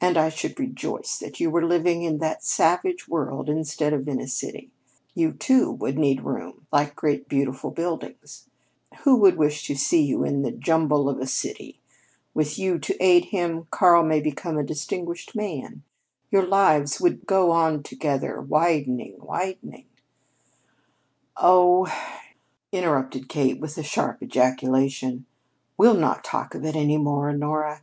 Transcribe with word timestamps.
And 0.00 0.16
I 0.16 0.28
should 0.28 0.60
rejoice 0.60 1.18
that 1.18 1.40
you 1.40 1.50
were 1.50 1.66
living 1.66 2.04
in 2.04 2.18
that 2.18 2.44
savage 2.44 3.08
world 3.08 3.48
instead 3.48 3.92
of 3.92 4.06
in 4.06 4.20
a 4.20 4.28
city. 4.28 4.70
You 5.16 5.32
two 5.32 5.72
would 5.72 5.98
need 5.98 6.22
room 6.22 6.68
like 6.72 6.94
great 6.94 7.28
beautiful 7.28 7.72
buildings. 7.72 8.46
Who 9.00 9.16
would 9.16 9.36
wish 9.36 9.66
to 9.66 9.74
see 9.74 10.00
you 10.04 10.22
in 10.22 10.42
the 10.42 10.52
jumble 10.52 11.08
of 11.08 11.18
a 11.18 11.26
city? 11.26 11.80
With 12.34 12.56
you 12.56 12.78
to 12.78 12.96
aid 13.04 13.24
him, 13.24 13.66
Karl 13.72 14.04
may 14.04 14.20
become 14.20 14.56
a 14.56 14.62
distinguished 14.62 15.34
man. 15.34 15.82
Your 16.30 16.46
lives 16.46 17.00
would 17.00 17.26
go 17.26 17.50
on 17.50 17.82
together, 17.82 18.40
widening, 18.40 19.16
widening" 19.18 19.86
"Oh!" 21.36 21.92
interrupted 22.70 23.28
Kate 23.28 23.58
with 23.58 23.76
a 23.76 23.82
sharp 23.82 24.22
ejaculation; 24.22 25.26
"we'll 25.76 25.94
not 25.98 26.22
talk 26.22 26.54
of 26.54 26.64
it 26.64 26.76
any 26.76 26.96
more, 26.96 27.28
Honora. 27.28 27.82